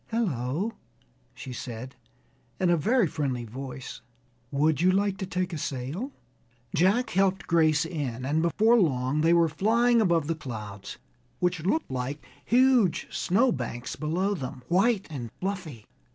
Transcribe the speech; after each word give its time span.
"Hello!" 0.09 0.73
she 1.35 1.53
said, 1.53 1.95
in 2.59 2.71
a 2.71 2.75
very 2.75 3.05
friendly 3.05 3.45
voice: 3.45 4.01
"would 4.49 4.81
you 4.81 4.91
like 4.91 5.15
to 5.19 5.27
take 5.27 5.53
a 5.53 5.59
sail?" 5.59 6.11
Jack 6.75 7.11
helped 7.11 7.45
Grace 7.45 7.85
in, 7.85 8.25
and 8.25 8.41
before 8.41 8.79
long 8.79 9.21
they 9.21 9.31
were 9.31 9.47
flying 9.47 10.01
above 10.01 10.25
the 10.25 10.33
clouds, 10.33 10.97
which 11.37 11.63
looked 11.67 11.91
like 11.91 12.25
huge 12.43 13.15
snow 13.15 13.51
banks 13.51 13.95
below 13.95 14.33
them, 14.33 14.63
white 14.69 15.05
and 15.11 15.29
fluffy. 15.39 15.85